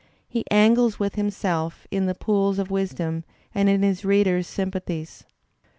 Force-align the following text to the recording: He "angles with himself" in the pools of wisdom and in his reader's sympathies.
He 0.27 0.43
"angles 0.49 0.97
with 0.97 1.13
himself" 1.13 1.85
in 1.91 2.07
the 2.07 2.15
pools 2.15 2.57
of 2.57 2.71
wisdom 2.71 3.23
and 3.53 3.69
in 3.69 3.83
his 3.83 4.03
reader's 4.03 4.47
sympathies. 4.47 5.25